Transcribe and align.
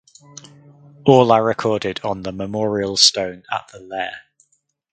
All 1.05 1.31
are 1.31 1.43
recorded 1.43 1.99
on 2.03 2.23
the 2.23 2.31
memorial 2.31 2.97
stone 2.97 3.43
at 3.51 3.67
the 3.71 3.77
lair. 3.79 4.23